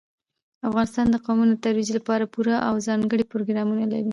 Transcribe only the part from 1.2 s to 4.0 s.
قومونه د ترویج لپاره پوره او ځانګړي پروګرامونه